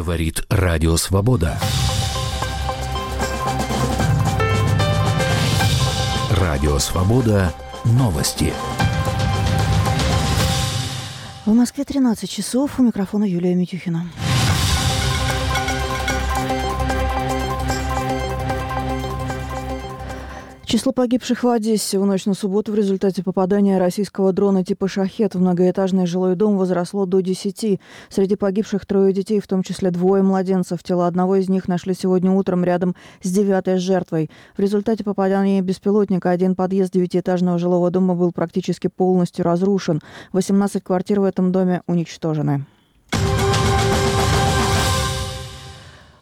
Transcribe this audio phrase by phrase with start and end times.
[0.00, 1.58] Говорит Радио Свобода.
[6.30, 7.52] Радио Свобода.
[7.84, 8.50] Новости.
[11.44, 12.80] В Москве 13 часов.
[12.80, 14.10] У микрофона Юлия Митюхина.
[20.70, 25.34] Число погибших в Одессе в ночь на субботу в результате попадания российского дрона типа «Шахет»
[25.34, 27.80] в многоэтажный жилой дом возросло до 10.
[28.08, 30.80] Среди погибших трое детей, в том числе двое младенцев.
[30.84, 34.30] Тело одного из них нашли сегодня утром рядом с девятой жертвой.
[34.56, 40.00] В результате попадания беспилотника один подъезд девятиэтажного жилого дома был практически полностью разрушен.
[40.30, 42.64] 18 квартир в этом доме уничтожены.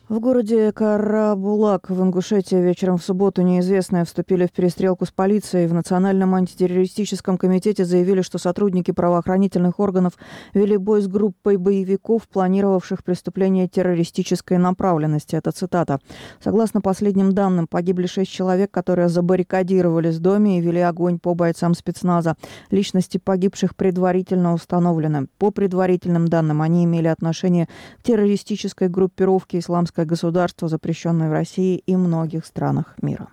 [0.09, 5.67] В городе Карабулак в Ингушетии вечером в субботу неизвестные вступили в перестрелку с полицией.
[5.67, 10.15] В Национальном антитеррористическом комитете заявили, что сотрудники правоохранительных органов
[10.55, 15.37] вели бой с группой боевиков, планировавших преступление террористической направленности.
[15.37, 16.01] Это цитата.
[16.43, 21.75] Согласно последним данным, погибли шесть человек, которые забаррикадировались в доме и вели огонь по бойцам
[21.75, 22.37] спецназа.
[22.71, 25.27] Личности погибших предварительно установлены.
[25.37, 31.83] По предварительным данным, они имели отношение к террористической группировке исламской исламское государство, запрещенное в России
[31.87, 33.29] и многих странах мира.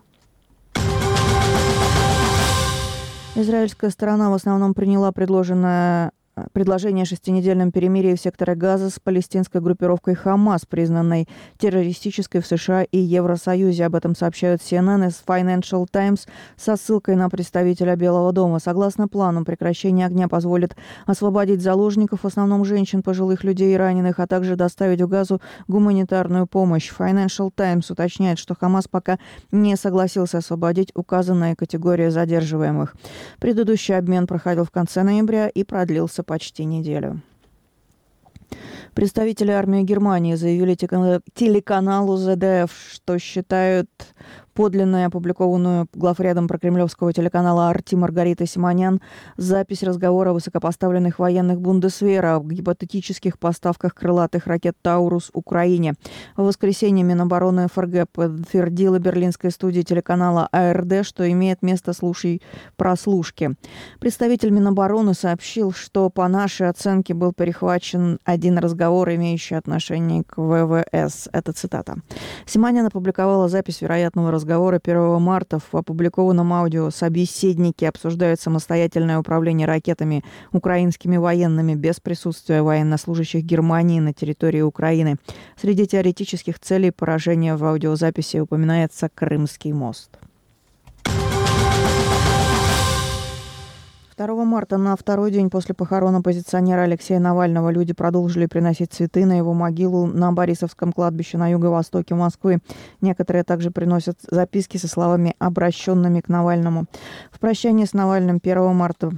[3.36, 6.12] Израильская сторона в основном приняла предложенное
[6.52, 12.84] предложение о шестинедельном перемирии в секторе Газа с палестинской группировкой «Хамас», признанной террористической в США
[12.84, 13.86] и Евросоюзе.
[13.86, 18.60] Об этом сообщают CNN и Financial Times со ссылкой на представителя Белого дома.
[18.60, 20.76] Согласно плану, прекращение огня позволит
[21.06, 26.48] освободить заложников, в основном женщин, пожилых людей и раненых, а также доставить в Газу гуманитарную
[26.48, 26.92] помощь.
[26.92, 29.20] Financial Times уточняет, что «Хамас» пока
[29.52, 32.94] не согласился освободить указанные категории задерживаемых.
[33.40, 37.22] Предыдущий обмен проходил в конце ноября и продлился почти неделю.
[38.94, 43.90] Представители армии Германии заявили телеканалу ЗДФ, что считают
[44.56, 49.02] подлинную, опубликованную главрядом прокремлевского телеканала «Арти» Маргарита Симонян
[49.36, 55.96] запись разговора высокопоставленных военных Бундесвера об гипотетических поставках крылатых ракет «Таурус» Украине.
[56.38, 62.42] В воскресенье Минобороны ФРГ подтвердила берлинской студии телеканала АРД, что имеет место слушай
[62.78, 63.56] прослушки.
[64.00, 71.28] Представитель Минобороны сообщил, что по нашей оценке был перехвачен один разговор, имеющий отношение к ВВС.
[71.34, 71.96] Это цитата.
[72.46, 79.66] Симонян опубликовала запись вероятного разговора разговора 1 марта в опубликованном аудио собеседники обсуждают самостоятельное управление
[79.66, 85.16] ракетами украинскими военными без присутствия военнослужащих Германии на территории Украины.
[85.60, 90.12] Среди теоретических целей поражения в аудиозаписи упоминается Крымский мост.
[94.18, 99.38] 2 марта на второй день после похорон оппозиционера Алексея Навального люди продолжили приносить цветы на
[99.38, 102.60] его могилу на Борисовском кладбище на юго-востоке Москвы.
[103.02, 106.86] Некоторые также приносят записки со словами, обращенными к Навальному.
[107.30, 109.12] В прощании с Навальным 1 марта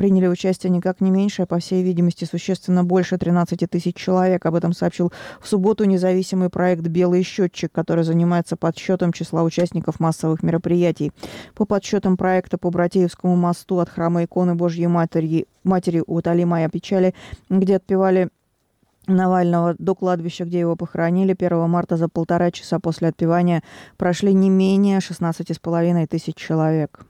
[0.00, 4.46] приняли участие никак не меньше, а по всей видимости существенно больше 13 тысяч человек.
[4.46, 5.12] Об этом сообщил
[5.42, 11.12] в субботу независимый проект «Белый счетчик», который занимается подсчетом числа участников массовых мероприятий.
[11.54, 17.14] По подсчетам проекта по Братеевскому мосту от храма иконы Божьей Матери, Матери у Талимая Печали,
[17.50, 18.30] где отпевали
[19.06, 23.62] Навального до кладбища, где его похоронили 1 марта за полтора часа после отпевания
[23.98, 27.04] прошли не менее 16,5 тысяч человек.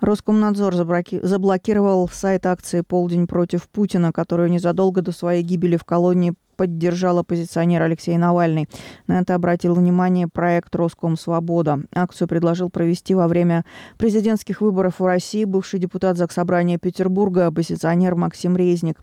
[0.00, 7.18] Роскомнадзор заблокировал сайт акции «Полдень против Путина», которую незадолго до своей гибели в колонии поддержал
[7.18, 8.68] оппозиционер Алексей Навальный.
[9.06, 11.80] На это обратил внимание проект «Роском Свобода».
[11.94, 13.64] Акцию предложил провести во время
[13.98, 18.98] президентских выборов в России бывший депутат Заксобрания Петербурга, оппозиционер Максим Резник.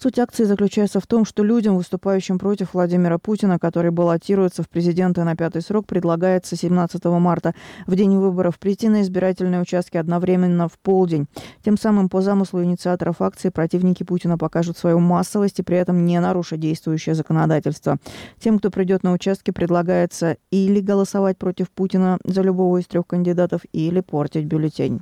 [0.00, 5.24] Суть акции заключается в том, что людям, выступающим против Владимира Путина, который баллотируется в президенты
[5.24, 7.54] на пятый срок, предлагается 17 марта
[7.86, 11.26] в день выборов прийти на избирательные участки одновременно в полдень.
[11.64, 16.20] Тем самым по замыслу инициаторов акции противники Путина покажут свою массовость и при этом не
[16.20, 17.98] нарушат действующие действующее законодательство.
[18.38, 23.62] Тем, кто придет на участки, предлагается или голосовать против Путина за любого из трех кандидатов,
[23.72, 25.00] или портить бюллетень.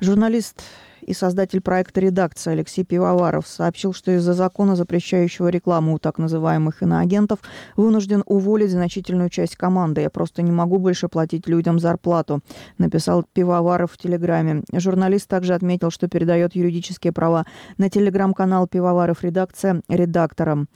[0.00, 0.62] Журналист
[1.00, 6.82] и создатель проекта «Редакция» Алексей Пивоваров сообщил, что из-за закона, запрещающего рекламу у так называемых
[6.82, 7.38] иноагентов,
[7.76, 10.02] вынужден уволить значительную часть команды.
[10.02, 12.40] «Я просто не могу больше платить людям зарплату»,
[12.76, 14.64] написал Пивоваров в Телеграме.
[14.72, 17.46] Журналист также отметил, что передает юридические права
[17.78, 20.68] на телеграм-канал «Пивоваров Редакция» редакторам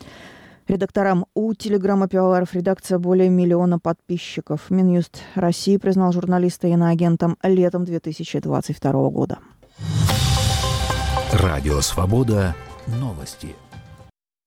[0.69, 4.71] редакторам у телеграмма «Пивоваров» редакция более миллиона подписчиков.
[4.71, 9.39] Минюст России признал журналиста иноагентом летом 2022 года.
[11.33, 12.55] Радио «Свобода».
[12.87, 13.55] Новости.